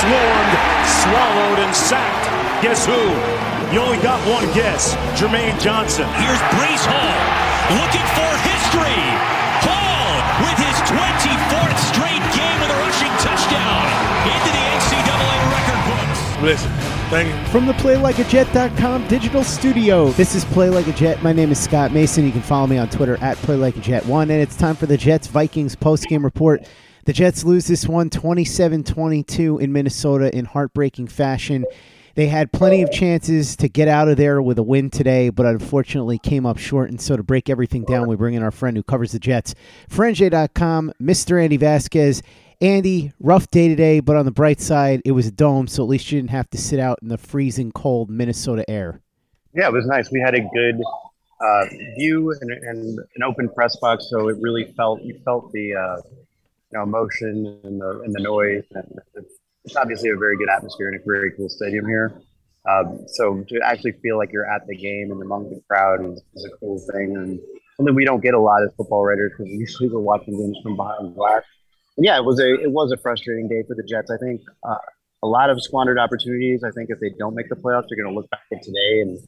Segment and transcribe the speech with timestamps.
[0.00, 0.54] swarmed,
[1.04, 2.26] swallowed, and sacked.
[2.62, 3.02] Guess who?
[3.72, 4.94] You only got one guess.
[5.18, 6.06] Jermaine Johnson.
[6.18, 7.44] Here's Breece Hall
[7.78, 9.02] looking for history.
[9.64, 13.84] Hall with his 24th straight game with a rushing touchdown
[14.28, 16.42] into the NCAA record books.
[16.42, 16.70] Listen,
[17.10, 17.50] thank you.
[17.50, 21.22] From the PlayLikeAJet.com digital studio, this is Play Like a Jet.
[21.22, 22.24] My name is Scott Mason.
[22.26, 24.22] You can follow me on Twitter at PlayLikeAJet1.
[24.22, 26.68] And it's time for the Jets Vikings postgame report.
[27.04, 31.66] The Jets lose this one 27 22 in Minnesota in heartbreaking fashion.
[32.14, 35.44] They had plenty of chances to get out of there with a win today, but
[35.44, 36.88] unfortunately came up short.
[36.88, 39.54] And so to break everything down, we bring in our friend who covers the Jets,
[39.90, 41.42] Frenje.com, Mr.
[41.42, 42.22] Andy Vasquez.
[42.62, 45.88] Andy, rough day today, but on the bright side, it was a dome, so at
[45.88, 49.02] least you didn't have to sit out in the freezing cold Minnesota air.
[49.52, 50.10] Yeah, it was nice.
[50.10, 50.80] We had a good
[51.40, 51.64] uh,
[51.98, 56.23] view and, and an open press box, so it really felt you felt the uh,
[56.74, 58.64] know, and the and the noise.
[58.72, 62.20] And it's, it's obviously a very good atmosphere and a very cool stadium here.
[62.68, 66.22] Um, so to actually feel like you're at the game and among the crowd is,
[66.34, 67.38] is a cool thing, and
[67.76, 70.76] something we don't get a lot as football writers because usually we're watching games from
[70.76, 71.42] behind glass.
[71.96, 74.10] And yeah, it was a it was a frustrating day for the Jets.
[74.10, 74.76] I think uh,
[75.22, 76.64] a lot of squandered opportunities.
[76.64, 79.00] I think if they don't make the playoffs, they're going to look back at today
[79.02, 79.18] and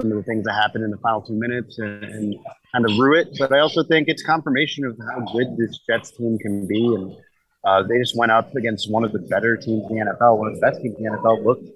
[0.00, 2.36] some of the things that happened in the final two minutes and, and
[2.72, 3.28] kind of rue it.
[3.38, 6.84] But I also think it's confirmation of how good this Jets team can be.
[6.84, 7.16] And
[7.64, 10.48] uh, they just went up against one of the better teams in the NFL, one
[10.48, 11.44] of the best teams in the NFL.
[11.44, 11.68] Looked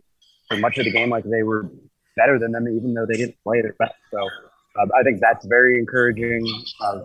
[0.49, 1.71] for much of the game like they were
[2.17, 3.95] better than them, even though they didn't play their best.
[4.11, 4.19] So
[4.79, 6.47] uh, I think that's very encouraging,
[6.83, 7.01] uh,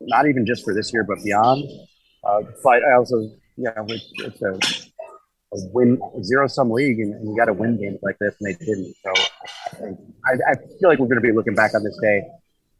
[0.00, 1.64] not even just for this year, but beyond.
[2.22, 3.18] Uh, but I also,
[3.56, 4.52] you know, it's, it's a,
[5.54, 8.46] a win zero sum league, and, and you got to win games like this, and
[8.46, 8.94] they didn't.
[9.02, 9.12] So
[9.80, 12.22] I, I, feel like we're going to be looking back on this day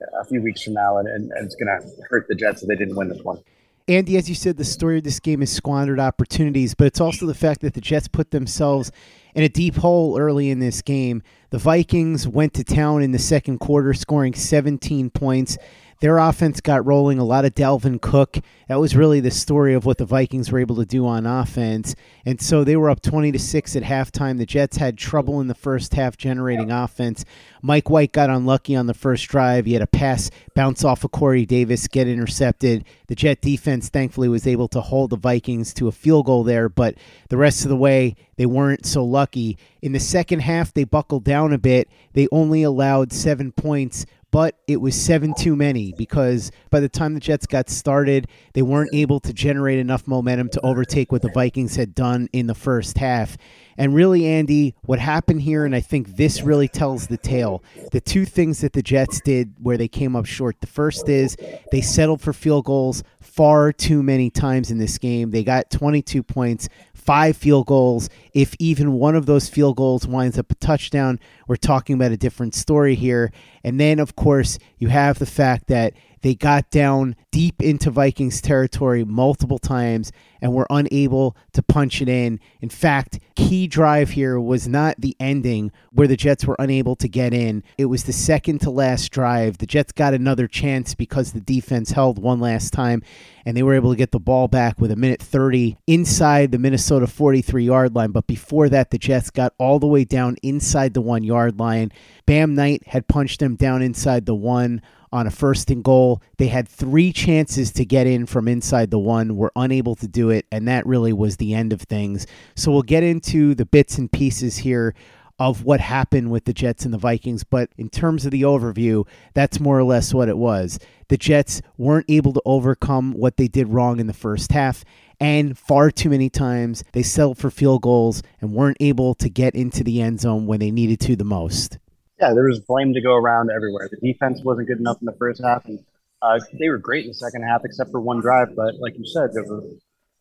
[0.01, 2.63] uh, a few weeks from now, and, and, and it's going to hurt the Jets
[2.63, 3.43] if they didn't win this one.
[3.89, 7.27] Andy, as you said, the story of this game is squandered opportunities, but it's also
[7.27, 8.93] the fact that the Jets put themselves
[9.35, 11.23] in a deep hole early in this game.
[11.51, 15.59] The Vikings went to town in the second quarter, scoring 17 points.
[16.03, 18.39] Their offense got rolling, a lot of Dalvin Cook.
[18.67, 21.95] That was really the story of what the Vikings were able to do on offense.
[22.27, 24.37] And so they were up 20 to 6 at halftime.
[24.37, 27.25] The Jets had trouble in the first half generating offense.
[27.63, 29.65] Mike White got unlucky on the first drive.
[29.65, 32.85] He had a pass bounce off of Corey Davis, get intercepted.
[33.07, 36.69] The Jet defense thankfully was able to hold the Vikings to a field goal there,
[36.69, 36.97] but
[37.29, 39.57] the rest of the way they weren't so lucky.
[39.81, 41.89] In the second half, they buckled down a bit.
[42.15, 47.15] They only allowed seven points but it was seven too many because by the time
[47.15, 51.31] the Jets got started, they weren't able to generate enough momentum to overtake what the
[51.31, 53.37] Vikings had done in the first half.
[53.77, 57.63] And really, Andy, what happened here, and I think this really tells the tale.
[57.91, 60.61] The two things that the Jets did where they came up short.
[60.61, 61.37] The first is
[61.71, 65.31] they settled for field goals far too many times in this game.
[65.31, 66.69] They got 22 points,
[67.05, 68.09] five field goals.
[68.33, 71.19] If even one of those field goals winds up a touchdown,
[71.49, 73.33] we're talking about a different story here.
[73.65, 78.41] And then, of course, you have the fact that they got down deep into Vikings
[78.41, 82.41] territory multiple times and were unable to punch it in.
[82.61, 87.09] In fact, key drive here was not the ending where the Jets were unable to
[87.09, 87.63] get in.
[87.79, 89.59] It was the second to last drive.
[89.59, 93.03] The Jets got another chance because the defense held one last time
[93.45, 96.59] and they were able to get the ball back with a minute 30 inside the
[96.59, 98.13] Minnesota 43 yard line.
[98.13, 101.93] But before that, the Jets got all the way down inside the one yard line.
[102.27, 106.23] Bam Knight had punched them down inside the one on a first and goal.
[106.39, 110.31] They had three chances to get in from inside the one, were unable to do
[110.31, 112.27] it, and that really was the end of things.
[112.57, 114.95] So we'll get into the bits and pieces here
[115.39, 119.07] of what happened with the Jets and the Vikings, but in terms of the overview,
[119.35, 120.79] that's more or less what it was.
[121.09, 124.85] The Jets weren't able to overcome what they did wrong in the first half,
[125.19, 129.55] and far too many times they settled for field goals and weren't able to get
[129.55, 131.79] into the end zone when they needed to the most
[132.21, 133.89] yeah, there was blame to go around everywhere.
[133.91, 135.79] The defense wasn't good enough in the first half, and
[136.21, 138.55] uh, they were great in the second half, except for one drive.
[138.55, 139.75] But like you said, there was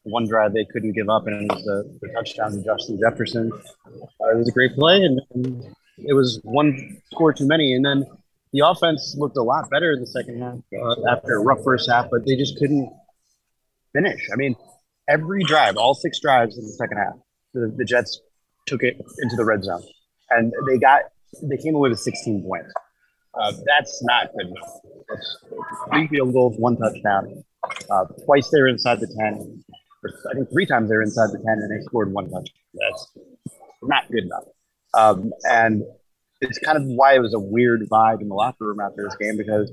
[0.04, 3.52] one drive they couldn't give up, and it was the, the touchdown to Justin Jefferson.
[3.86, 7.74] Uh, it was a great play, and, and, it was one score too many.
[7.76, 8.06] And then
[8.54, 11.88] the offense looked a lot better in the second half uh, after a rough first
[11.88, 12.92] half, but they just couldn't
[13.94, 14.28] finish.
[14.34, 14.56] I mean,
[15.08, 17.14] every drive, all six drives in the second half,
[17.54, 18.20] the, the Jets
[18.66, 19.84] took it into the red zone,
[20.32, 21.04] and they got
[21.42, 22.74] they came away with 16 points.
[23.34, 24.80] Uh, that's not good enough.
[25.08, 25.38] That's
[25.90, 27.44] three field goals, one touchdown.
[27.90, 29.64] Uh, twice they were inside the 10.
[30.30, 32.44] I think three times they were inside the 10 and they scored one touchdown.
[32.74, 33.08] That's
[33.82, 34.44] not good enough.
[34.94, 35.84] Um, and
[36.42, 39.16] it's kind of why it was a weird vibe in the locker room after this
[39.16, 39.72] game because,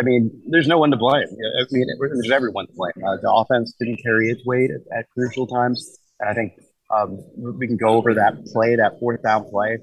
[0.00, 1.28] I mean, there's no one to blame.
[1.28, 2.92] I mean, there's everyone to blame.
[3.06, 5.98] Uh, the offense didn't carry its weight at, at crucial times.
[6.18, 6.54] And I think
[6.90, 9.78] um, we can go over that play, that fourth down play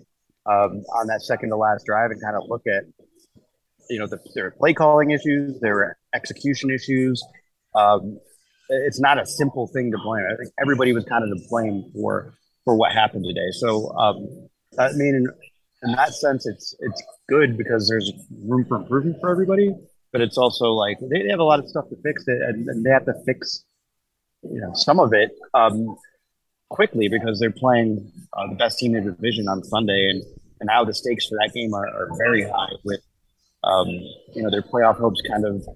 [0.45, 2.83] um, on that second to last drive and kind of look at,
[3.89, 7.23] you know, the, there are play calling issues, there are execution issues.
[7.75, 8.19] Um,
[8.69, 10.25] it's not a simple thing to blame.
[10.31, 12.33] I think everybody was kind of to blame for
[12.65, 13.49] for what happened today.
[13.51, 14.47] So, um,
[14.77, 15.27] I mean, in,
[15.83, 18.11] in that sense, it's it's good because there's
[18.43, 19.73] room for improvement for everybody.
[20.11, 22.67] But it's also like they, they have a lot of stuff to fix, it, and,
[22.67, 23.63] and they have to fix,
[24.43, 25.31] you know, some of it.
[25.53, 25.95] Um,
[26.69, 30.23] quickly because they're playing uh, the best team in the division on Sunday, and
[30.59, 33.01] and now the stakes for that game are, are very high with
[33.63, 35.67] um, you know their playoff hopes kind of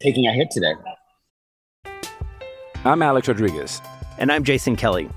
[0.00, 0.74] taking a hit today.
[2.84, 3.80] I'm Alex Rodriguez,
[4.18, 5.08] and I'm Jason Kelly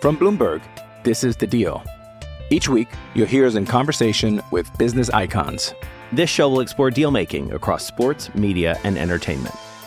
[0.00, 0.62] from Bloomberg.
[1.04, 1.82] This is the Deal.
[2.50, 5.72] Each week, you'll hear us in conversation with business icons.
[6.12, 9.54] This show will explore deal making across sports, media, and entertainment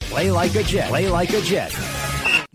[0.00, 0.88] Play like a Jet.
[0.88, 1.74] Play like a Jet.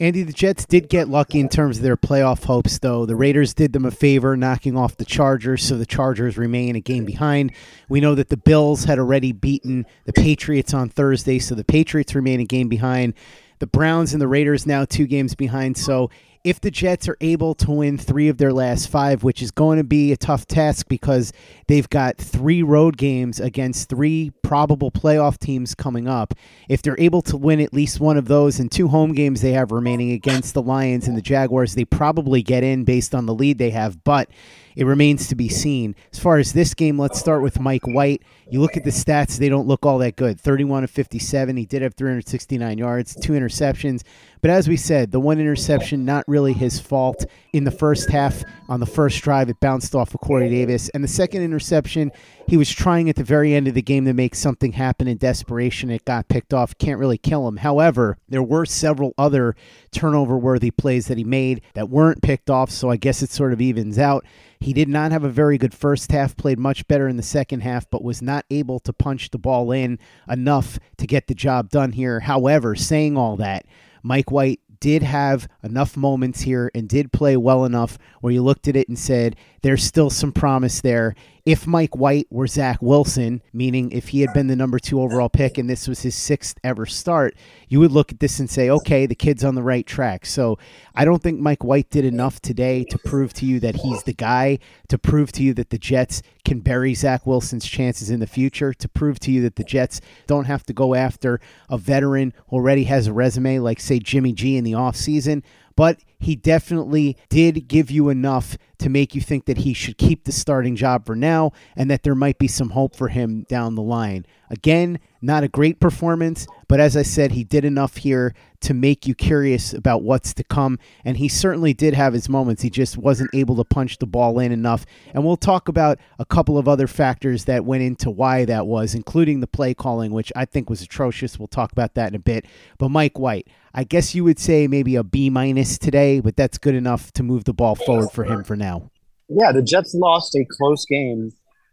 [0.01, 3.05] Andy, the Jets did get lucky in terms of their playoff hopes, though.
[3.05, 6.79] The Raiders did them a favor, knocking off the Chargers, so the Chargers remain a
[6.79, 7.51] game behind.
[7.89, 12.15] We know that the Bills had already beaten the Patriots on Thursday, so the Patriots
[12.15, 13.13] remain a game behind.
[13.59, 15.77] The Browns and the Raiders now two games behind.
[15.77, 16.09] So
[16.45, 19.77] if the Jets are able to win three of their last five, which is going
[19.79, 21.33] to be a tough task because
[21.67, 26.33] they've got three road games against three probable playoff teams coming up.
[26.67, 29.51] If they're able to win at least one of those and two home games they
[29.51, 33.35] have remaining against the Lions and the Jaguars, they probably get in based on the
[33.35, 34.03] lead they have.
[34.03, 34.27] But
[34.75, 35.93] it remains to be seen.
[36.13, 38.23] As far as this game, let's start with Mike White.
[38.49, 40.39] You look at the stats, they don't look all that good.
[40.39, 41.57] 31 of 57.
[41.57, 44.03] He did have 369 yards, two interceptions.
[44.41, 47.25] But as we said, the one interception, not really his fault.
[47.51, 50.87] In the first half, on the first drive, it bounced off of Corey Davis.
[50.89, 52.11] And the second interception,
[52.49, 55.17] he was trying at the very end of the game to make something happen in
[55.17, 55.91] desperation.
[55.91, 56.75] It got picked off.
[56.79, 57.57] Can't really kill him.
[57.57, 59.55] However, there were several other
[59.91, 62.71] turnover worthy plays that he made that weren't picked off.
[62.71, 64.25] So I guess it sort of evens out.
[64.59, 67.61] He did not have a very good first half, played much better in the second
[67.61, 71.69] half, but was not able to punch the ball in enough to get the job
[71.69, 72.21] done here.
[72.21, 73.67] However, saying all that,
[74.01, 78.67] Mike White did have enough moments here and did play well enough where you looked
[78.67, 81.15] at it and said, there's still some promise there.
[81.45, 85.29] If Mike White were Zach Wilson, meaning if he had been the number two overall
[85.29, 87.35] pick and this was his sixth ever start,
[87.67, 90.25] you would look at this and say, okay, the kid's on the right track.
[90.25, 90.57] So
[90.95, 94.13] I don't think Mike White did enough today to prove to you that he's the
[94.13, 98.27] guy, to prove to you that the Jets can bury Zach Wilson's chances in the
[98.27, 102.33] future, to prove to you that the Jets don't have to go after a veteran
[102.49, 105.43] who already has a resume like, say, Jimmy G in the offseason
[105.79, 110.23] but he definitely did give you enough to make you think that he should keep
[110.23, 113.75] the starting job for now and that there might be some hope for him down
[113.75, 114.25] the line.
[114.49, 119.05] Again, not a great performance, but as I said, he did enough here to make
[119.05, 120.79] you curious about what's to come.
[121.05, 122.61] And he certainly did have his moments.
[122.61, 124.85] He just wasn't able to punch the ball in enough.
[125.13, 128.95] And we'll talk about a couple of other factors that went into why that was,
[128.95, 131.37] including the play calling, which I think was atrocious.
[131.37, 132.45] We'll talk about that in a bit.
[132.77, 136.57] But Mike White, I guess you would say maybe a B minus today, but that's
[136.57, 138.89] good enough to move the ball forward for him for now.
[139.27, 141.31] Yeah, the Jets lost a close game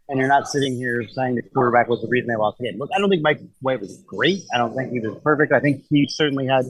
[0.09, 2.79] and you're not sitting here saying the quarterback was the reason they lost the game.
[2.79, 4.41] Look, I don't think Mike White was great.
[4.53, 5.51] I don't think he was perfect.
[5.51, 6.65] I think he certainly had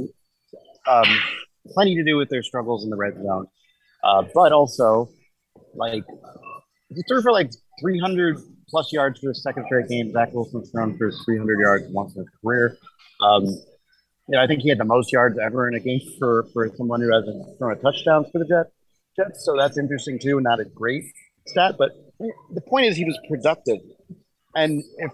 [0.87, 1.19] um,
[1.67, 3.47] plenty to do with their struggles in the red zone.
[4.03, 5.09] Uh, but also,
[5.75, 6.03] like,
[6.89, 8.37] he threw for like 300
[8.69, 10.11] plus yards for his second straight game.
[10.11, 12.77] Zach Wilson's thrown for 300 yards once in his career.
[13.21, 13.45] Um,
[14.27, 16.69] you know, I think he had the most yards ever in a game for, for
[16.75, 18.71] someone who hasn't thrown a touchdown for the Jets.
[19.15, 19.45] Jets.
[19.45, 20.39] So that's interesting too.
[20.41, 21.05] Not a great
[21.47, 23.79] stat, but the point is he was productive,
[24.55, 25.11] and if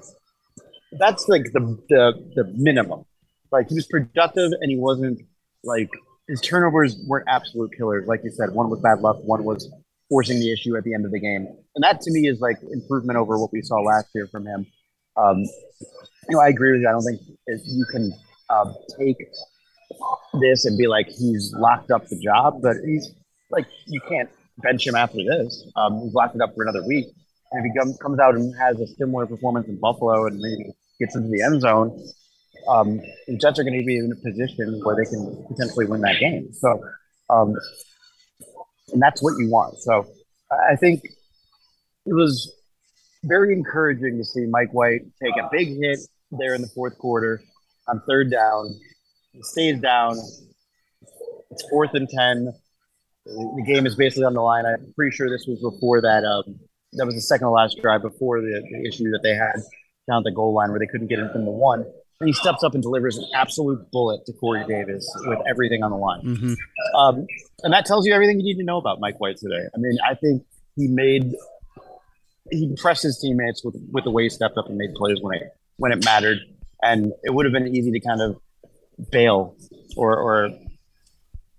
[0.93, 3.05] that's like the the, the minimum,
[3.51, 5.21] like he was productive and he wasn't
[5.63, 5.89] like
[6.27, 8.51] his turnovers weren't absolute killers, like you said.
[8.51, 9.69] One was bad luck, one was
[10.09, 12.57] forcing the issue at the end of the game, and that to me is like
[12.71, 14.65] improvement over what we saw last year from him.
[15.15, 16.89] Um, you know, I agree with you.
[16.89, 18.11] I don't think you can
[18.49, 19.17] uh, take
[20.41, 23.13] this and be like he's locked up the job, but he's
[23.51, 25.65] like you can't bench him after this.
[25.75, 27.07] Um, he's locked it up for another week.
[27.51, 30.71] And if he come, comes out and has a similar performance in Buffalo and maybe
[30.99, 32.03] gets into the end zone,
[32.67, 36.01] um, the Jets are going to be in a position where they can potentially win
[36.01, 36.51] that game.
[36.53, 36.81] So,
[37.29, 37.55] um,
[38.91, 39.77] and that's what you want.
[39.79, 40.05] So,
[40.69, 41.03] I think
[42.05, 42.53] it was
[43.23, 45.99] very encouraging to see Mike White take a big hit
[46.31, 47.41] there in the fourth quarter
[47.87, 48.79] on third down.
[49.31, 50.17] He stays down.
[51.51, 52.53] It's fourth and ten
[53.25, 54.65] the game is basically on the line.
[54.65, 56.25] I'm pretty sure this was before that.
[56.25, 56.59] Um,
[56.93, 59.55] that was the second to last drive before the, the, issue that they had
[60.07, 61.85] down at the goal line where they couldn't get in from the one.
[62.19, 65.91] And he steps up and delivers an absolute bullet to Corey Davis with everything on
[65.91, 66.21] the line.
[66.21, 66.53] Mm-hmm.
[66.95, 67.27] Um,
[67.63, 69.67] and that tells you everything you need to know about Mike White today.
[69.73, 71.33] I mean, I think he made
[72.51, 75.37] he impressed his teammates with with the way he stepped up and made plays when
[75.37, 76.39] it when it mattered.
[76.83, 78.37] And it would have been easy to kind of
[79.11, 79.55] bail
[79.95, 80.49] or or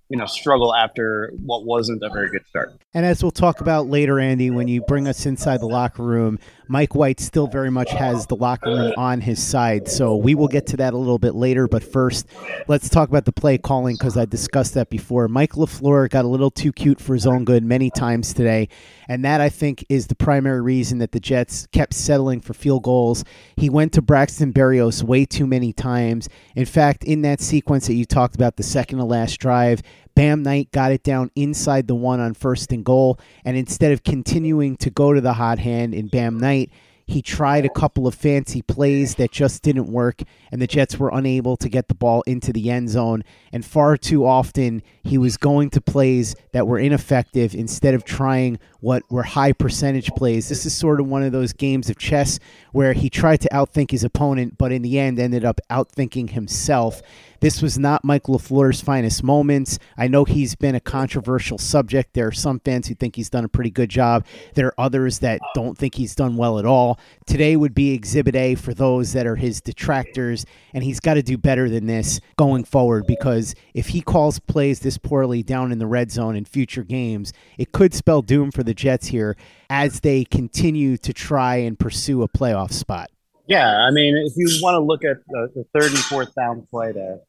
[0.08, 2.78] you know, struggle after what wasn't a very good start.
[2.92, 6.38] And as we'll talk about later, Andy, when you bring us inside the locker room,
[6.68, 9.88] Mike White still very much has the locker room on his side.
[9.88, 11.66] So we will get to that a little bit later.
[11.66, 12.26] But first,
[12.68, 15.26] let's talk about the play calling because I discussed that before.
[15.26, 18.68] Mike LaFleur got a little too cute for his own good many times today.
[19.08, 22.84] And that, I think, is the primary reason that the Jets kept settling for field
[22.84, 23.24] goals.
[23.56, 26.28] He went to Braxton Berrios way too many times.
[26.54, 29.82] In fact, in that sequence that you talked about, the second to last drive,
[30.14, 33.18] Bam Knight got it down inside the one on first and goal.
[33.44, 36.70] And instead of continuing to go to the hot hand in Bam Knight,
[37.06, 41.10] he tried a couple of fancy plays that just didn't work, and the Jets were
[41.12, 43.24] unable to get the ball into the end zone.
[43.52, 48.58] And far too often, he was going to plays that were ineffective instead of trying
[48.80, 50.48] what were high percentage plays.
[50.48, 52.38] This is sort of one of those games of chess
[52.72, 57.02] where he tried to outthink his opponent, but in the end ended up outthinking himself.
[57.40, 59.78] This was not Mike LaFleur's finest moments.
[59.96, 62.14] I know he's been a controversial subject.
[62.14, 64.24] There are some fans who think he's done a pretty good job.
[64.54, 66.98] There are others that don't think he's done well at all.
[67.26, 71.22] Today would be Exhibit A for those that are his detractors, and he's got to
[71.22, 75.78] do better than this going forward because if he calls plays this poorly down in
[75.78, 79.36] the red zone in future games, it could spell doom for the Jets here
[79.68, 83.10] as they continue to try and pursue a playoff spot.
[83.46, 86.66] Yeah, I mean, if you want to look at the, the third and fourth down
[86.70, 87.20] play there,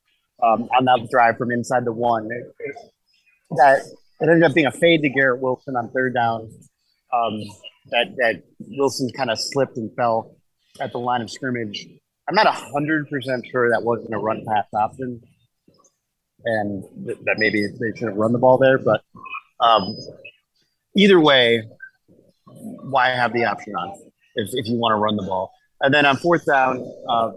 [0.43, 2.29] um, on that drive from inside the one.
[2.31, 2.75] It, it,
[3.57, 3.79] that
[4.21, 6.51] it ended up being a fade to Garrett Wilson on third down.
[7.13, 7.41] Um,
[7.91, 10.35] that that Wilson kind of slipped and fell
[10.81, 11.87] at the line of scrimmage.
[12.27, 15.21] I'm not hundred percent sure that wasn't a run pass option,
[16.43, 18.77] and th- that maybe they should have run the ball there.
[18.77, 19.03] But
[19.59, 19.95] um,
[20.95, 21.63] either way,
[22.45, 23.93] why have the option on
[24.35, 25.53] if, if you want to run the ball?
[25.85, 27.31] And then on fourth down, uh,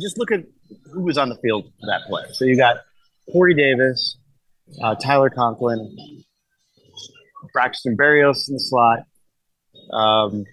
[0.00, 0.44] just look at
[0.92, 2.22] who was on the field for that play.
[2.30, 2.76] So you got
[3.32, 4.16] Corey Davis,
[4.80, 5.96] uh, Tyler Conklin,
[7.52, 9.00] Braxton Berrios in the slot.
[9.92, 10.44] Um,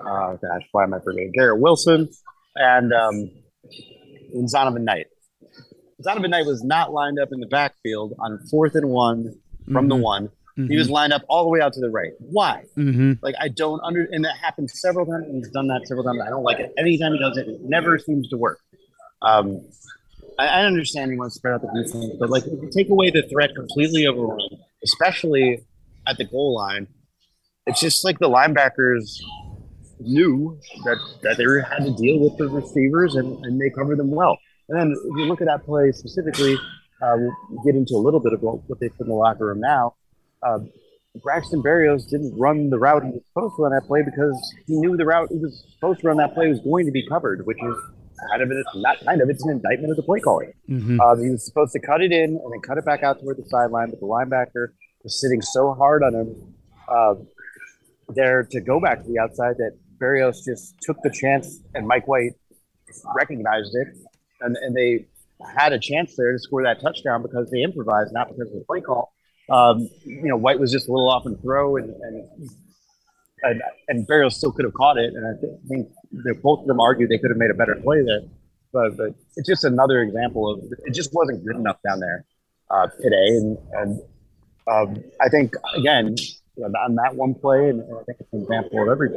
[0.00, 1.30] oh gosh, why am I forgetting?
[1.32, 2.08] Garrett Wilson
[2.56, 3.30] and um,
[4.34, 5.06] Zonovan Knight.
[6.04, 9.88] Zonovan Knight was not lined up in the backfield on fourth and one from mm-hmm.
[9.90, 10.30] the one.
[10.60, 10.72] Mm-hmm.
[10.72, 10.94] He was mm-hmm.
[10.94, 12.12] lined up all the way out to the right.
[12.18, 12.64] Why?
[12.76, 13.14] Mm-hmm.
[13.22, 15.26] Like I don't under, and that happened several times.
[15.26, 16.20] And he's done that several times.
[16.24, 16.72] I don't like it.
[16.78, 18.60] Anytime he does it, it never seems to work.
[19.22, 19.66] Um,
[20.38, 22.90] I, I understand he wants to spread out the defense, but like if you take
[22.90, 24.40] away the threat completely overrun,
[24.84, 25.64] especially
[26.06, 26.86] at the goal line,
[27.66, 29.18] it's just like the linebackers
[30.00, 34.10] knew that that they had to deal with the receivers and, and they covered them
[34.10, 34.38] well.
[34.68, 36.56] And then if you look at that play specifically,
[37.02, 39.60] uh, we'll get into a little bit of what they put in the locker room
[39.60, 39.94] now
[40.42, 40.58] uh,
[41.22, 44.76] Braxton Berrios didn't run the route he was supposed to run that play because he
[44.76, 47.46] knew the route he was supposed to run that play was going to be covered,
[47.46, 47.76] which is
[48.30, 50.52] kind of it, not kind of it's an indictment of the play calling.
[50.68, 51.00] Mm-hmm.
[51.00, 53.38] Uh, he was supposed to cut it in and then cut it back out toward
[53.38, 54.68] the sideline, but the linebacker
[55.02, 56.54] was sitting so hard on him
[56.88, 57.14] uh,
[58.08, 62.06] there to go back to the outside that Berrios just took the chance, and Mike
[62.06, 62.32] White
[63.14, 63.88] recognized it,
[64.40, 65.06] and, and they
[65.56, 68.64] had a chance there to score that touchdown because they improvised, not because of the
[68.66, 69.12] play call.
[69.50, 72.50] Um, you know, White was just a little off and throw, and and
[73.42, 75.14] and, and Berrios still could have caught it.
[75.14, 75.88] And I think
[76.42, 78.20] both of them argued they could have made a better play there.
[78.72, 82.24] But, but it's just another example of it just wasn't good enough down there
[82.70, 83.28] uh, today.
[83.28, 84.00] And and
[84.70, 86.14] um, I think again
[86.58, 89.10] on that one play, and I think it's an example of every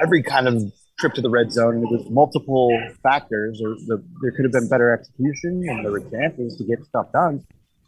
[0.00, 1.80] every kind of trip to the red zone.
[1.80, 2.70] There was multiple
[3.02, 6.84] factors, or the, there could have been better execution, and there were chances to get
[6.84, 7.44] stuff done.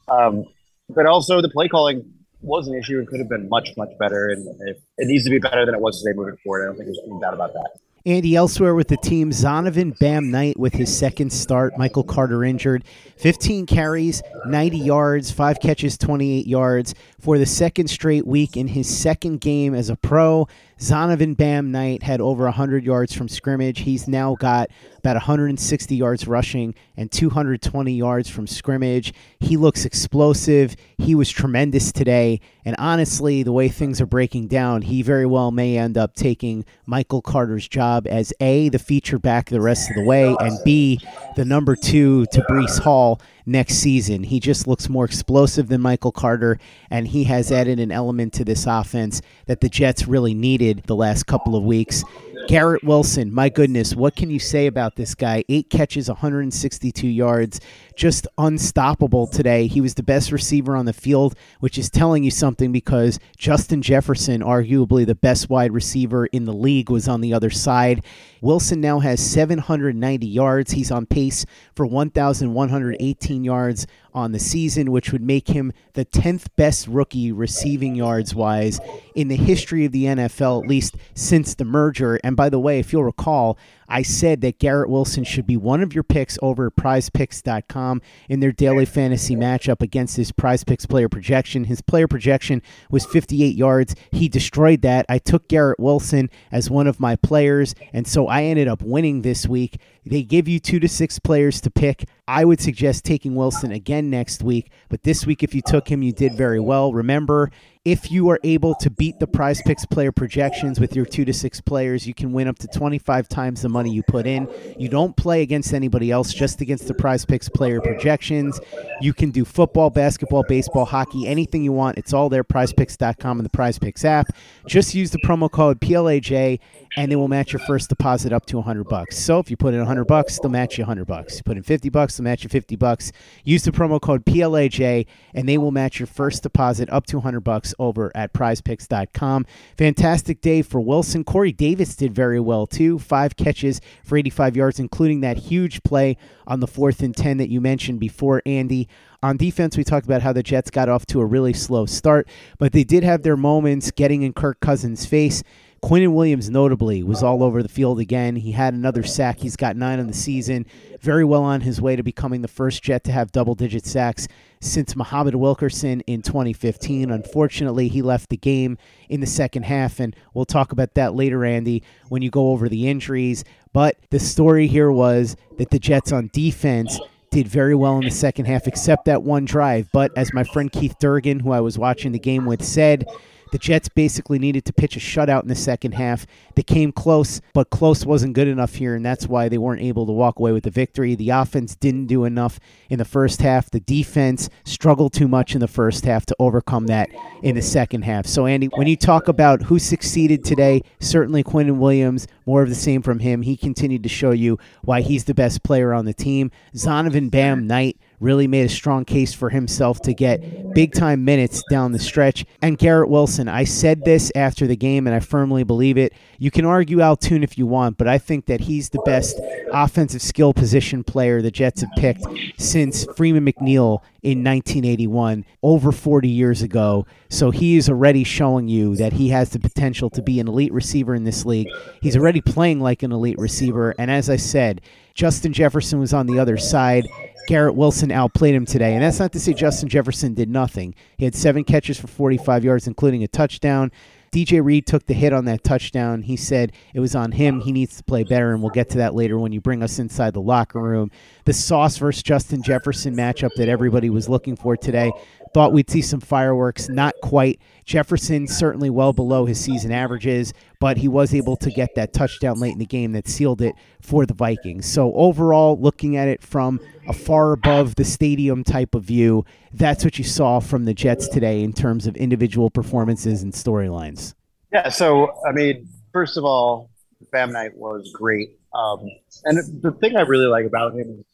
[0.09, 0.44] Um,
[0.88, 2.05] but also the play calling
[2.40, 4.29] was an issue and could have been much, much better.
[4.29, 6.64] And it, it needs to be better than it was today moving forward.
[6.64, 7.81] I don't think there's any doubt about that.
[8.07, 11.73] Andy, elsewhere with the team, Zonovan Bam Knight with his second start.
[11.79, 12.85] Michael Carter injured.
[13.16, 18.94] 15 carries, 90 yards, five catches, 28 yards for the second straight week in his
[18.94, 20.47] second game as a pro.
[20.78, 23.80] Zonovan Bam Knight had over 100 yards from scrimmage.
[23.80, 29.12] He's now got about 160 yards rushing and 220 yards from scrimmage.
[29.38, 30.76] He looks explosive.
[30.98, 32.40] He was tremendous today.
[32.64, 36.64] And honestly, the way things are breaking down, he very well may end up taking
[36.87, 41.00] Michael Carter's job as A, the feature back the rest of the way, and B,
[41.37, 44.22] the number two to Breece Hall next season.
[44.22, 46.58] He just looks more explosive than Michael Carter,
[46.90, 50.96] and he has added an element to this offense that the Jets really needed the
[50.96, 52.05] last couple of weeks.
[52.48, 55.44] Garrett Wilson, my goodness, what can you say about this guy?
[55.48, 57.61] Eight catches, 162 yards,
[57.96, 59.66] just unstoppable today.
[59.66, 63.83] He was the best receiver on the field, which is telling you something because Justin
[63.83, 68.04] Jefferson, arguably the best wide receiver in the league, was on the other side.
[68.40, 70.72] Wilson now has 790 yards.
[70.72, 76.46] He's on pace for 1,118 yards on the season, which would make him the 10th
[76.57, 78.80] best rookie receiving yards wise
[79.14, 82.20] in the history of the NFL, at least since the merger.
[82.22, 85.83] And by the way, if you'll recall, I said that Garrett Wilson should be one
[85.83, 90.87] of your picks over at prizepicks.com in their daily fantasy matchup against his prize picks
[90.87, 91.64] player projection.
[91.64, 93.94] His player projection was 58 yards.
[94.12, 95.07] He destroyed that.
[95.09, 99.23] I took Garrett Wilson as one of my players, and so I ended up winning
[99.23, 99.79] this week.
[100.07, 102.07] They give you two to six players to pick.
[102.29, 106.03] I would suggest taking Wilson again next week, but this week, if you took him,
[106.03, 106.92] you did very well.
[106.92, 107.51] Remember,
[107.85, 111.35] if you are able to beat the prize picks player projections with your two to
[111.35, 114.49] six players, you can win up to 25 times the money you put in.
[114.79, 118.59] You don't play against anybody else, just against the prize picks player projections.
[119.03, 121.99] You can do football, basketball, baseball, hockey, anything you want.
[121.99, 124.29] It's all there, prizepicks.com and the prize picks app.
[124.66, 126.61] Just use the promo code PLAJ
[126.97, 129.18] and they will match your first deposit up to 100 bucks.
[129.18, 131.37] So if you put in 100 bucks, they'll match you 100 bucks.
[131.37, 133.12] You put in 50 bucks, they'll match you 50 bucks.
[133.44, 137.40] Use the promo code PLAJ and they will match your first deposit up to 100
[137.40, 139.46] bucks over at prizepicks.com.
[139.76, 141.24] Fantastic day for Wilson.
[141.24, 142.98] Corey Davis did very well too.
[142.98, 147.50] 5 catches for 85 yards including that huge play on the 4th and 10 that
[147.50, 148.88] you mentioned before Andy.
[149.22, 152.28] On defense, we talked about how the Jets got off to a really slow start,
[152.58, 155.42] but they did have their moments getting in Kirk Cousins' face.
[155.85, 158.37] Quinnen Williams, notably, was all over the field again.
[158.37, 159.40] He had another sack.
[159.40, 160.64] He's got nine on the season.
[160.99, 164.27] Very well on his way to becoming the first Jet to have double digit sacks
[164.62, 167.11] since Muhammad Wilkerson in 2015.
[167.11, 168.79] Unfortunately, he left the game
[169.11, 172.70] in the second half, and we'll talk about that later, Andy, when you go over
[172.70, 173.44] the injuries.
[173.75, 176.99] But the story here was that the Jets on defense
[177.31, 179.90] did very well in the second half, except that one drive.
[179.92, 183.05] But as my friend Keith Durgan, who I was watching the game with, said,
[183.54, 186.26] the Jets basically needed to pitch a shutout in the second half.
[186.56, 190.06] They came close, but close wasn't good enough here, and that's why they weren't able
[190.06, 191.14] to walk away with the victory.
[191.14, 192.58] The offense didn't do enough
[192.90, 193.70] in the first half.
[193.70, 197.10] The defense struggled too much in the first half to overcome that
[197.44, 198.26] in the second half.
[198.26, 202.74] So, Andy, when you talk about who succeeded today, certainly Quinnen Williams, more of the
[202.74, 203.42] same from him.
[203.42, 206.50] He continued to show you why he's the best player on the team.
[206.74, 211.62] Zonovan Bam Knight really made a strong case for himself to get big time minutes
[211.70, 212.44] down the stretch.
[212.62, 216.12] And Garrett Wilson, I said this after the game, and I firmly believe it.
[216.38, 219.40] You can argue Al Toon if you want, but I think that he's the best
[219.72, 222.24] offensive skill position player the Jets have picked
[222.57, 227.07] since Freeman McNeil in 1981, over 40 years ago.
[227.29, 230.72] So he is already showing you that he has the potential to be an elite
[230.72, 231.68] receiver in this league.
[232.00, 233.94] He's already playing like an elite receiver.
[233.98, 234.81] And as I said,
[235.14, 237.07] Justin Jefferson was on the other side.
[237.46, 238.94] Garrett Wilson outplayed him today.
[238.94, 240.94] And that's not to say Justin Jefferson did nothing.
[241.16, 243.92] He had seven catches for 45 yards, including a touchdown.
[244.35, 246.22] DJ Reed took the hit on that touchdown.
[246.22, 247.61] He said it was on him.
[247.61, 250.00] He needs to play better, and we'll get to that later when you bring us
[250.00, 251.12] inside the locker room.
[251.44, 255.12] The Sauce versus Justin Jefferson matchup that everybody was looking for today.
[255.54, 256.88] Thought we'd see some fireworks.
[256.88, 257.60] Not quite.
[257.84, 262.58] Jefferson certainly well below his season averages, but he was able to get that touchdown
[262.58, 264.84] late in the game that sealed it for the Vikings.
[264.84, 270.02] So overall, looking at it from a far above the stadium type of view, that's
[270.02, 274.34] what you saw from the Jets today in terms of individual performances and storylines.
[274.72, 274.88] Yeah.
[274.88, 276.90] So I mean, first of all,
[277.30, 279.08] Bam Knight was great, um,
[279.44, 281.24] and the thing I really like about him, is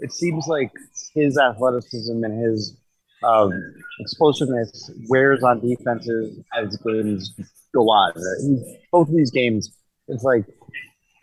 [0.00, 0.70] it seems like
[1.12, 2.77] his athleticism and his
[3.22, 3.52] um,
[4.00, 7.32] explosiveness wears on defenses as games
[7.74, 8.12] go on.
[8.92, 9.74] Both of these games,
[10.06, 10.44] it's like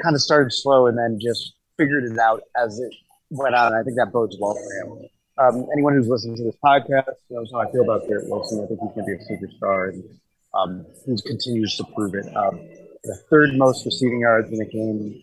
[0.02, 2.94] kind of started slow and then just figured it out as it
[3.30, 3.74] went on.
[3.74, 5.10] I think that bodes well for him.
[5.38, 8.64] Um, anyone who's listening to this podcast knows how I feel about Garrett Wilson.
[8.64, 10.04] I think he's going to be a superstar, and
[10.54, 12.26] um, he continues to prove it.
[12.36, 12.60] Um,
[13.04, 15.22] the third most receiving yards in a game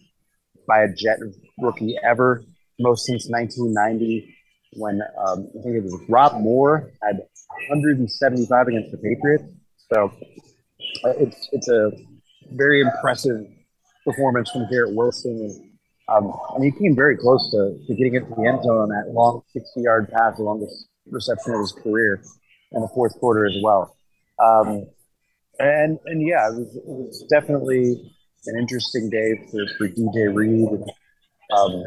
[0.69, 1.19] by a Jet
[1.59, 2.45] rookie ever,
[2.79, 4.37] most since 1990
[4.75, 7.17] when um, I think it was Rob Moore had
[7.69, 9.45] 175 against the Patriots.
[9.93, 10.13] So
[11.05, 11.93] uh, it's it's a
[12.53, 13.47] very impressive
[14.05, 15.33] performance from Garrett Wilson.
[15.33, 15.69] And,
[16.09, 19.43] um, he came very close to, to getting into the end zone on that long
[19.53, 22.23] 60 yard pass, the longest reception of his career
[22.73, 23.97] in the fourth quarter as well.
[24.39, 24.87] Um,
[25.59, 28.13] and and yeah, it was, it was, definitely
[28.47, 30.69] an interesting day for, for DJ Reed.
[31.57, 31.85] Um,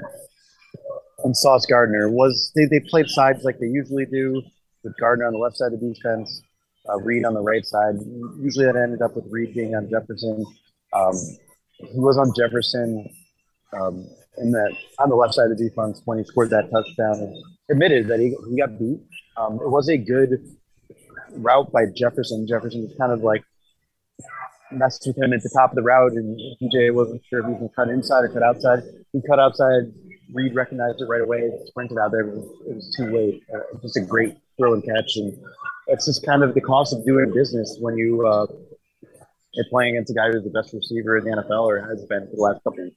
[1.26, 4.44] and Sauce Gardner was they, they played sides like they usually do
[4.84, 6.44] with Gardner on the left side of the defense,
[6.88, 7.96] uh, Reed on the right side.
[8.40, 10.46] Usually that ended up with Reed being on Jefferson.
[10.94, 11.16] Um,
[11.80, 13.10] he was on Jefferson
[13.74, 14.08] um,
[14.38, 17.36] in that on the left side of the defense when he scored that touchdown and
[17.72, 19.02] admitted that he, he got beat.
[19.36, 20.30] Um, it was a good
[21.32, 22.46] route by Jefferson.
[22.48, 23.44] Jefferson was kind of like
[24.72, 27.56] messed with him at the top of the route, and DJ wasn't sure if he
[27.56, 28.84] can cut inside or cut outside.
[29.12, 29.92] He cut outside
[30.34, 32.22] Reed recognized it right away, sprinted out there.
[32.22, 33.44] It was, it was too late.
[33.54, 35.38] Uh, just a great throw and catch, and
[35.88, 40.12] it's just kind of the cost of doing business when you uh, are playing against
[40.12, 42.64] a guy who's the best receiver in the NFL or has been for the last
[42.64, 42.90] couple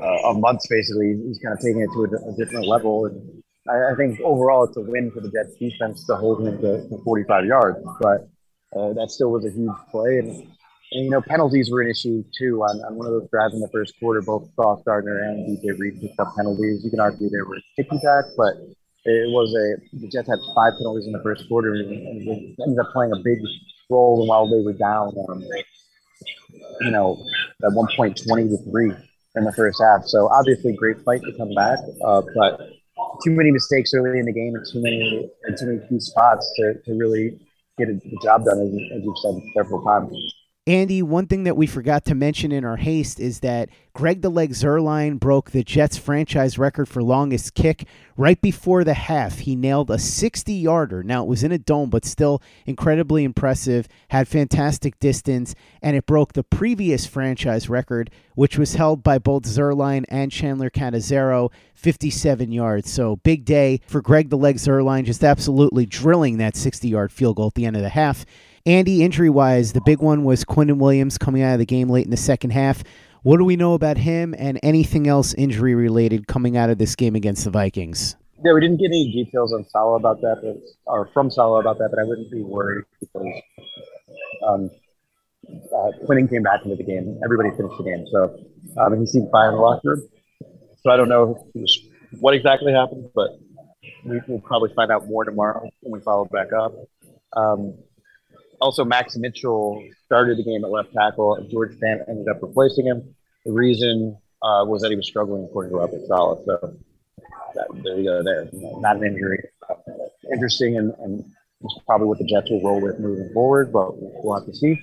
[0.00, 0.66] uh, of months.
[0.66, 4.20] Basically, he's kind of taking it to a, a different level, and I, I, think
[4.20, 7.78] overall it's a win for the Jets defense to hold him to, to 45 yards,
[8.00, 8.28] but
[8.76, 10.48] uh, that still was a huge play, and
[10.92, 13.60] And, you know, penalties were an issue too on, on one of those drives in
[13.60, 14.20] the first quarter.
[14.22, 16.82] Both Sauce Gardner and DJ Reed picked up penalties.
[16.84, 18.54] You can argue they were ticky tack, but
[19.04, 22.92] it was a the Jets had five penalties in the first quarter and, ended up
[22.92, 23.38] playing a big
[23.88, 25.14] role while they were down.
[25.28, 25.44] Um,
[26.80, 27.24] you know,
[27.64, 28.92] at one point twenty to three
[29.36, 30.04] in the first half.
[30.04, 32.60] So obviously, great fight to come back, uh, but
[33.24, 36.50] too many mistakes early in the game and too many and too many key spots
[36.56, 37.38] to, to really
[37.78, 40.34] get a, the job done, as, as you've said several times.
[40.70, 44.30] Andy, one thing that we forgot to mention in our haste is that Greg the
[44.30, 49.40] Leg Zuerlein broke the Jets franchise record for longest kick right before the half.
[49.40, 51.02] He nailed a 60 yarder.
[51.02, 56.06] Now, it was in a dome, but still incredibly impressive, had fantastic distance, and it
[56.06, 62.52] broke the previous franchise record, which was held by both Zuerlein and Chandler Catanzaro, 57
[62.52, 62.88] yards.
[62.92, 67.38] So, big day for Greg the Leg Zuerlein, just absolutely drilling that 60 yard field
[67.38, 68.24] goal at the end of the half.
[68.70, 72.04] Andy, injury wise, the big one was Quinnen Williams coming out of the game late
[72.04, 72.84] in the second half.
[73.24, 76.94] What do we know about him and anything else injury related coming out of this
[76.94, 78.14] game against the Vikings?
[78.44, 80.56] Yeah, we didn't get any details on Saleh about that, but,
[80.86, 83.42] or from Saleh about that, but I wouldn't be worried because
[84.46, 84.70] um,
[85.48, 87.18] uh, Quinnen came back into the game.
[87.24, 88.38] Everybody finished the game, so
[88.80, 90.08] um, he seemed fine in the locker room.
[90.84, 91.44] So I don't know
[92.20, 93.30] what exactly happened, but
[94.04, 96.72] we will probably find out more tomorrow when we follow back up.
[97.32, 97.74] Um,
[98.60, 101.46] also, Max Mitchell started the game at left tackle.
[101.50, 103.14] George Fant ended up replacing him.
[103.46, 106.40] The reason uh, was that he was struggling, according to Robert Saleh.
[106.44, 106.76] So
[107.54, 108.22] that, there you go.
[108.22, 109.42] There, not an injury.
[110.30, 111.24] Interesting, and, and
[111.62, 114.78] it's probably what the Jets will roll with moving forward, but we'll have to see.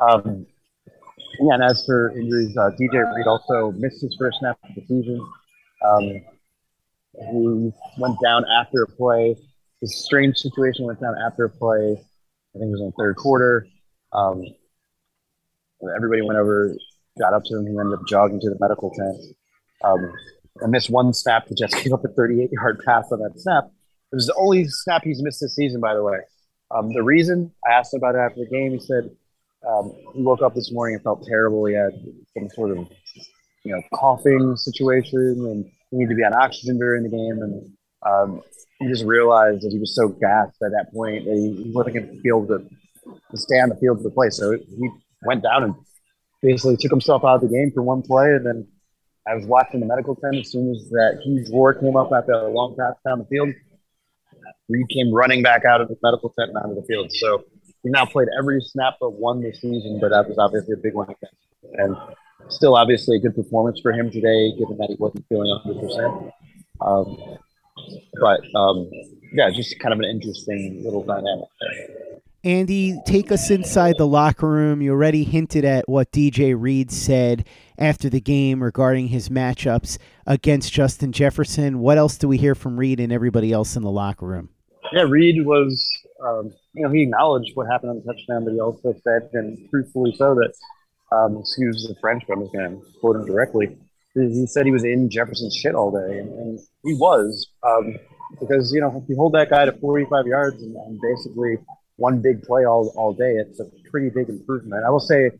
[0.00, 0.46] Um,
[1.40, 4.80] yeah, and as for injuries, uh, DJ Reed also missed his first snap of the
[4.82, 5.24] season.
[5.86, 6.20] Um,
[7.30, 9.36] he went down after a play.
[9.80, 12.02] This strange situation went down after a play
[12.54, 13.66] I think it was in the third quarter.
[14.12, 14.44] Um,
[15.96, 16.74] everybody went over,
[17.18, 17.66] got up to him.
[17.66, 19.16] He ended up jogging to the medical tent.
[19.82, 20.12] Um,
[20.68, 21.46] missed one snap.
[21.46, 23.64] The Jets gave up a 38 yard pass on that snap.
[24.12, 26.18] It was the only snap he's missed this season, by the way.
[26.72, 29.10] Um, the reason I asked him about it after the game, he said
[29.68, 31.64] um, he woke up this morning and felt terrible.
[31.66, 31.92] He had
[32.36, 32.88] some sort of,
[33.64, 37.42] you know, coughing situation, and he needed to be on oxygen during the game.
[37.42, 37.72] And
[38.06, 38.42] um,
[38.80, 42.08] he just realized that he was so gassed at that point that he wasn't going
[42.08, 42.66] to be able to,
[43.30, 44.30] to stay on the field for the play.
[44.30, 44.90] So he
[45.22, 45.74] went down and
[46.42, 48.32] basically took himself out of the game for one play.
[48.32, 48.68] And then
[49.28, 52.32] I was watching the medical tent as soon as that huge roar came up after
[52.32, 53.50] a long pass down the field.
[54.70, 57.12] Reed came running back out of the medical tent and onto the field.
[57.12, 57.44] So
[57.82, 60.94] he now played every snap but one this season, but that was obviously a big
[60.94, 61.36] one against.
[61.74, 61.96] And
[62.48, 66.32] still, obviously, a good performance for him today, given that he wasn't feeling 100%.
[66.80, 67.38] Um,
[68.20, 68.90] but um,
[69.32, 71.48] yeah, just kind of an interesting little dynamic.
[72.42, 74.80] Andy, take us inside the locker room.
[74.80, 80.72] You already hinted at what DJ Reed said after the game regarding his matchups against
[80.72, 81.80] Justin Jefferson.
[81.80, 84.48] What else do we hear from Reed and everybody else in the locker room?
[84.90, 85.86] Yeah, Reed was,
[86.24, 89.68] um, you know, he acknowledged what happened on the touchdown, but he also said, and
[89.68, 90.54] truthfully so, that,
[91.14, 93.76] um, excuse the French, but I'm just going to quote him directly
[94.28, 97.96] he said he was in Jefferson's shit all day, and, and he was um,
[98.38, 101.56] because you know if you hold that guy to 45 yards and, and, basically
[101.96, 104.84] one big play all, all day, it's a pretty big improvement.
[104.86, 105.30] I will say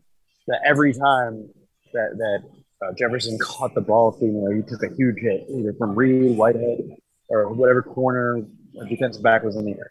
[0.48, 1.48] that every time
[1.92, 5.94] that that uh, Jefferson caught the ball, seemingly he took a huge hit either from
[5.94, 6.80] Reed, Whitehead,
[7.28, 8.42] or whatever corner
[8.88, 9.90] defensive back was in the air.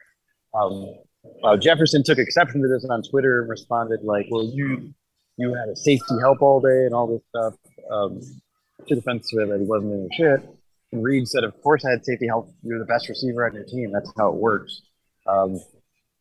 [0.53, 0.95] Um,
[1.43, 4.93] uh, Jefferson took exception to this on Twitter and responded like, "Well, you
[5.37, 7.53] you had a safety help all day and all this stuff."
[7.91, 8.21] Um,
[8.89, 10.49] to defense to it that he wasn't doing shit.
[10.91, 12.51] And Reed said, "Of course, I had safety help.
[12.63, 13.91] You're the best receiver on your team.
[13.91, 14.81] That's how it works."
[15.27, 15.59] Um,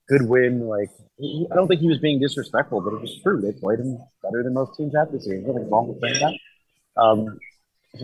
[0.09, 0.67] good win.
[0.67, 3.41] Like he, I don't think he was being disrespectful, but it was true.
[3.41, 5.41] They played him better than most teams have this year.
[5.41, 7.01] Nothing wrong with saying that.
[7.01, 7.39] Um,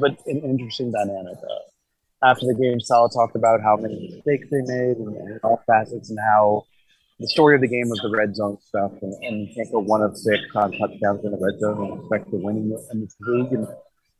[0.00, 1.36] but an interesting dynamic.
[1.38, 5.62] Uh, after the game, Saleh talked about how many mistakes they made and, and all
[5.66, 6.64] facets, and how
[7.20, 9.80] the story of the game was the red zone stuff, and, and you can't go
[9.80, 13.00] one of six on touchdowns in the red zone and expect to win in, in
[13.02, 13.52] this league.
[13.52, 13.68] And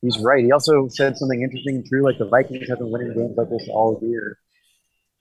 [0.04, 0.44] he's right.
[0.44, 2.04] He also said something interesting and true.
[2.04, 4.38] Like the Vikings have been winning games like this all year.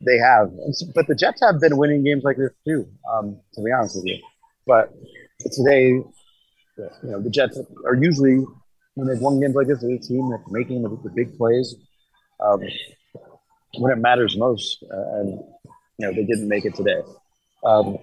[0.06, 0.52] They have,
[0.94, 2.86] but the Jets have been winning games like this too.
[3.10, 4.22] Um, to be honest with you,
[4.68, 4.94] but
[5.52, 8.44] today, you know, the Jets are usually
[8.96, 11.76] when they've won games like this, they're a team that's making the, the big plays
[12.42, 12.60] um,
[13.78, 15.40] when it matters most, uh, and
[15.98, 17.02] you know they didn't make it today.
[17.64, 17.98] Um,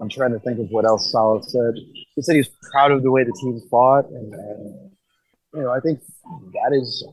[0.00, 1.74] I'm trying to think of what else Saleh said.
[2.16, 4.90] He said he's proud of the way the team fought and, and
[5.54, 6.00] you know, I think
[6.52, 7.04] that is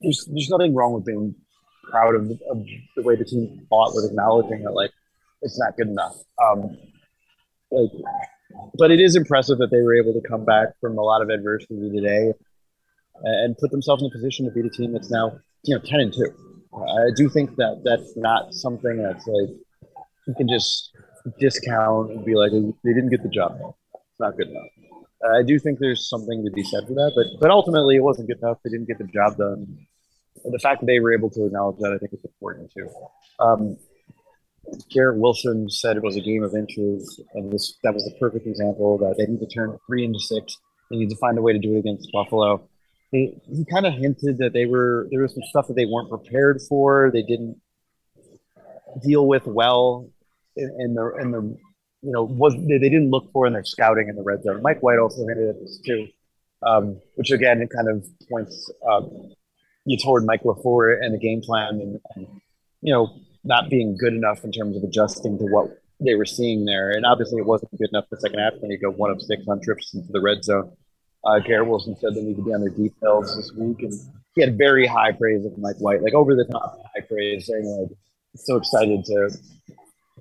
[0.00, 1.34] there's there's nothing wrong with being
[1.90, 2.64] proud of, of
[2.96, 4.90] the way the team fought with acknowledging that like
[5.42, 6.16] it's not good enough.
[6.42, 6.76] Um,
[7.70, 7.90] like
[8.78, 11.30] but it is impressive that they were able to come back from a lot of
[11.30, 12.32] adversity today
[13.22, 16.00] and put themselves in a position to beat a team that's now you know ten
[16.00, 16.32] and two.
[16.74, 19.50] I do think that that's not something that's like
[20.26, 20.90] you can just
[21.38, 23.58] discount and be like they didn't get the job.
[23.94, 24.64] It's not good enough.
[25.24, 28.28] I do think there's something to be said for that, but but ultimately it wasn't
[28.28, 28.58] good enough.
[28.62, 29.78] They didn't get the job done.
[30.44, 32.88] And the fact that they were able to acknowledge that, I think, is important too.
[33.40, 33.78] Um,
[34.90, 38.46] Garrett Wilson said it was a game of inches, and this that was the perfect
[38.46, 40.56] example that they need to turn three into six.
[40.90, 42.68] They need to find a way to do it against Buffalo.
[43.12, 46.10] He, he kind of hinted that they were there was some stuff that they weren't
[46.10, 47.10] prepared for.
[47.12, 47.60] They didn't
[49.02, 50.10] deal with well
[50.56, 51.56] in, in the in the
[52.06, 54.62] you know was they, they didn't look for in their scouting in the red zone.
[54.62, 56.06] Mike White also hinted at this too,
[56.62, 59.32] um, which again it kind of points um,
[59.84, 62.26] you toward Mike LaFleur and the game plan and, and
[62.80, 65.66] you know not being good enough in terms of adjusting to what
[66.00, 66.90] they were seeing there.
[66.90, 69.42] And obviously, it wasn't good enough the second half when you go one of six
[69.48, 70.72] on trips into the red zone.
[71.24, 73.92] Uh, Garrett Wilson said they need to be on their details this week, and
[74.34, 77.64] he had very high praise of Mike White, like over the top high praise, saying
[77.64, 77.90] like
[78.36, 79.30] so excited to,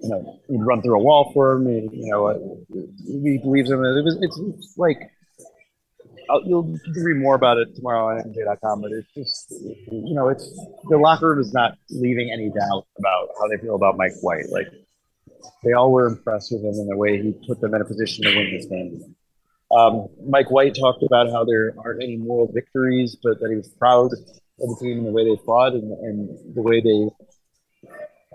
[0.01, 1.67] you know, he'd run through a wall for him.
[1.67, 2.37] He, you know, uh,
[3.05, 3.83] he believes him.
[3.83, 5.11] It was it's, it's like
[6.29, 10.49] I'll, you'll read more about it tomorrow on NJ.com, but it's just, you know, it's
[10.89, 14.49] the locker room is not leaving any doubt about how they feel about Mike White.
[14.49, 14.67] Like,
[15.63, 18.23] they all were impressed with him in the way he put them in a position
[18.23, 19.15] to win this game.
[19.75, 23.67] Um, Mike White talked about how there aren't any moral victories, but that he was
[23.67, 27.09] proud of the team and the way they fought and, and the way they,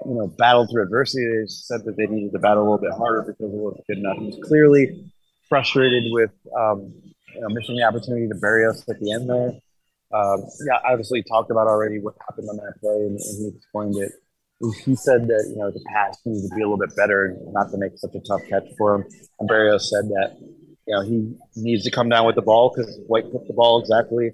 [0.06, 1.26] you know, battled through adversity.
[1.26, 3.98] They said that they needed to battle a little bit harder because it wasn't good
[3.98, 4.16] enough.
[4.18, 5.12] He was clearly
[5.48, 6.92] frustrated with um,
[7.34, 9.52] you know, missing the opportunity to bury us at the end there.
[10.12, 13.96] Um, yeah, obviously talked about already what happened on that play, and, and, he explained
[13.96, 14.12] it.
[14.84, 17.52] He said that you know the pass needs to be a little bit better, and
[17.52, 19.04] not to make such a tough catch for him.
[19.38, 22.98] And Berrios said that you know he needs to come down with the ball because
[23.06, 24.32] White put the ball exactly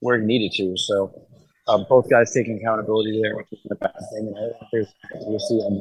[0.00, 0.76] where he needed to.
[0.76, 1.25] So
[1.68, 4.28] um, both guys taking accountability there, which isn't a bad thing.
[4.28, 4.94] And I think there's
[5.26, 5.72] we'll see on,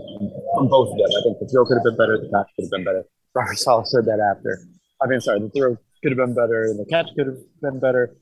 [0.58, 1.08] on, both of them.
[1.08, 3.04] I think the throw could have been better, the catch could have been better.
[3.34, 4.60] Robert Saleh said that after.
[5.02, 7.80] I mean, sorry, the throw could have been better, and the catch could have been
[7.80, 8.16] better.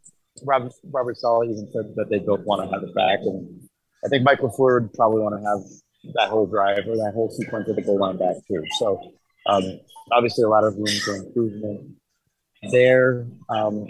[0.44, 3.70] Robert, Robert Saleh even said that they both want to have it back, and
[4.04, 5.60] I think Michael LaFleur would probably want to have
[6.16, 8.64] that whole drive or that whole sequence of the goal line back too.
[8.80, 9.00] So
[9.46, 9.80] um,
[10.12, 11.96] obviously a lot of room for improvement
[12.72, 13.28] there.
[13.50, 13.88] Um,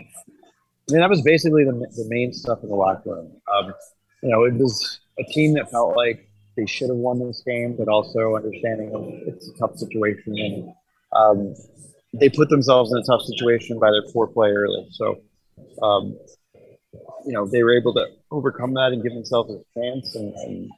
[0.90, 3.32] I mean, that was basically the, the main stuff in the locker room.
[3.54, 3.74] Um,
[4.22, 7.76] you know, it was a team that felt like they should have won this game,
[7.78, 10.74] but also understanding it's a tough situation and
[11.16, 11.56] um,
[12.14, 14.88] they put themselves in a tough situation by their poor play early.
[14.92, 15.22] So,
[15.82, 16.18] um,
[17.26, 20.16] you know, they were able to overcome that and give themselves a chance.
[20.16, 20.70] And, and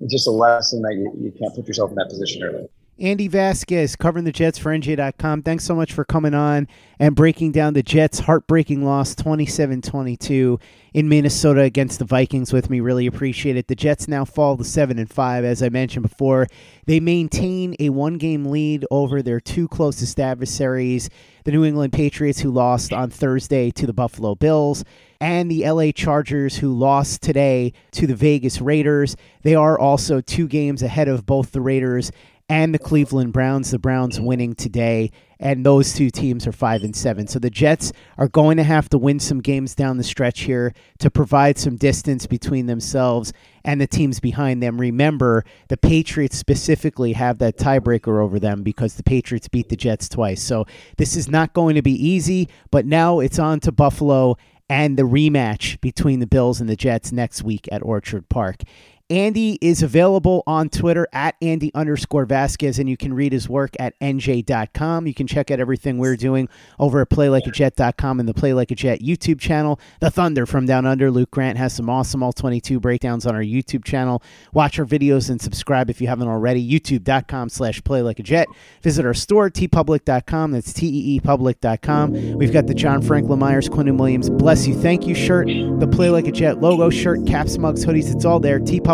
[0.00, 2.68] it's just a lesson that you, you can't put yourself in that position early.
[2.98, 5.42] Andy Vasquez covering the Jets for NJ.com.
[5.42, 6.68] Thanks so much for coming on
[7.00, 10.60] and breaking down the Jets' heartbreaking loss 27 22
[10.92, 12.78] in Minnesota against the Vikings with me.
[12.78, 13.66] Really appreciate it.
[13.66, 15.44] The Jets now fall to 7 and 5.
[15.44, 16.46] As I mentioned before,
[16.86, 21.10] they maintain a one game lead over their two closest adversaries,
[21.42, 24.84] the New England Patriots, who lost on Thursday to the Buffalo Bills,
[25.20, 29.16] and the LA Chargers, who lost today to the Vegas Raiders.
[29.42, 32.12] They are also two games ahead of both the Raiders
[32.48, 33.70] and the Cleveland Browns.
[33.70, 37.26] The Browns winning today, and those two teams are five and seven.
[37.26, 40.72] So the Jets are going to have to win some games down the stretch here
[40.98, 43.32] to provide some distance between themselves
[43.64, 44.80] and the teams behind them.
[44.80, 50.08] Remember, the Patriots specifically have that tiebreaker over them because the Patriots beat the Jets
[50.08, 50.42] twice.
[50.42, 50.66] So
[50.98, 54.36] this is not going to be easy, but now it's on to Buffalo
[54.68, 58.62] and the rematch between the Bills and the Jets next week at Orchard Park.
[59.10, 63.74] Andy is available on Twitter at Andy underscore Vasquez, and you can read his work
[63.78, 65.06] at NJ.com.
[65.06, 68.74] You can check out everything we're doing over at PlayLikeAJet.com and the Play Like a
[68.74, 69.78] Jet YouTube channel.
[70.00, 73.42] The Thunder from Down Under, Luke Grant has some awesome All 22 breakdowns on our
[73.42, 74.22] YouTube channel.
[74.54, 76.66] Watch our videos and subscribe if you haven't already.
[76.66, 78.48] YouTube.com slash Play Like a Jet.
[78.80, 80.52] Visit our store, teepublic.com.
[80.52, 82.38] That's T-E-E-public.com.
[82.38, 86.08] We've got the John Franklin Myers, Quinnen Williams, Bless You, Thank You shirt, the Play
[86.08, 88.10] Like a Jet logo shirt, caps, mugs, hoodies.
[88.10, 88.58] It's all there.
[88.58, 88.93] Teepublic